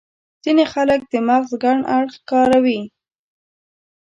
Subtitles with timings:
[0.43, 2.81] ځينې خلک د مغز کڼ اړخ کاروي.